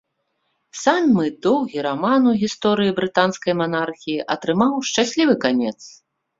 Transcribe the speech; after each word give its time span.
Самы 0.83 1.25
доўгі 1.47 1.79
раман 1.89 2.21
у 2.33 2.33
гісторыі 2.45 2.95
брытанскай 3.01 3.53
манархіі 3.61 4.27
атрымаў 4.39 4.73
шчаслівы 4.91 5.41
канец. 5.49 5.79